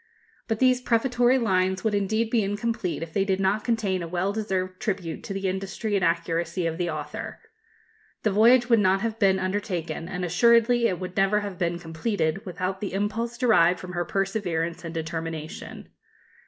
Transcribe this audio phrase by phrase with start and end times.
[0.47, 4.33] But these prefatory lines would indeed be incomplete if they did not contain a well
[4.33, 7.39] deserved tribute to the industry and accuracy of the author.
[8.23, 12.47] The voyage would not have been undertaken, and assuredly it would never have been completed,
[12.47, 15.89] without the impulse derived from her perseverance and determination.